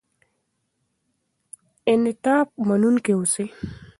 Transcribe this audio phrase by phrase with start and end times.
[1.91, 3.47] انعطاف منونکي اوسئ.